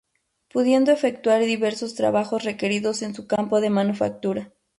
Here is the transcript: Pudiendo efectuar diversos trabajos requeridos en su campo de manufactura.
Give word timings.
Pudiendo 0.51 0.91
efectuar 0.91 1.43
diversos 1.43 1.93
trabajos 1.93 2.43
requeridos 2.43 3.03
en 3.03 3.13
su 3.13 3.27
campo 3.27 3.61
de 3.61 3.69
manufactura. 3.69 4.51